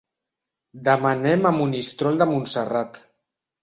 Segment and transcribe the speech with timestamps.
[0.87, 3.05] Demà anem a Monistrol de Montserrat.